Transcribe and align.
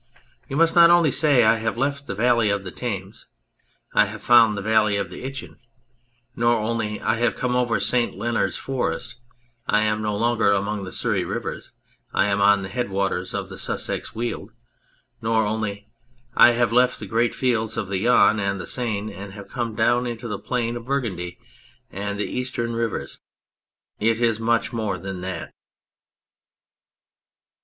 You 0.49 0.55
must 0.57 0.75
not 0.75 0.89
only 0.89 1.11
say:" 1.11 1.43
I 1.43 1.57
have 1.57 1.77
left 1.77 2.07
the 2.07 2.15
valley 2.15 2.49
of 2.49 2.63
the 2.63 2.71
Thames, 2.71 3.27
I 3.93 4.05
have 4.07 4.23
found 4.23 4.57
the 4.57 4.61
valley 4.63 4.97
of 4.97 5.11
the 5.11 5.23
Itchen," 5.23 5.57
nor 6.35 6.55
only:" 6.55 6.99
I 7.01 7.17
have 7.17 7.35
come 7.35 7.55
over 7.55 7.79
St. 7.79 8.17
Leonards 8.17 8.55
Forest; 8.55 9.17
I 9.67 9.81
am 9.83 10.01
no 10.01 10.17
longer 10.17 10.51
among 10.53 10.85
the 10.85 10.91
Surrey 10.91 11.23
rivers, 11.23 11.71
I 12.15 12.25
am 12.29 12.41
on 12.41 12.63
the 12.63 12.69
headwaters 12.69 13.35
of 13.35 13.49
the 13.49 13.59
Sussex 13.59 14.15
Weald," 14.15 14.53
nor 15.21 15.45
only:" 15.45 15.87
I 16.45 16.53
have 16.53 16.73
left 16.73 16.99
the 16.99 17.05
great 17.05 17.35
fields 17.35 17.77
of 17.77 17.87
the 17.87 17.99
Yonne 17.99 18.39
and 18.39 18.59
the 18.59 18.65
Seine 18.65 19.13
and 19.13 19.33
I 19.33 19.35
have 19.35 19.49
come 19.51 19.75
down 19.75 20.07
on 20.07 20.17
to 20.17 20.27
the 20.27 20.39
Plain 20.39 20.77
of 20.77 20.85
Burgundy 20.85 21.37
and 21.91 22.19
the 22.19 22.25
Eastern 22.25 22.73
Rivers" 22.73 23.19
it 23.99 24.19
is 24.19 24.39
much 24.39 24.73
more 24.73 24.97
than 24.97 25.21
that. 25.21 25.53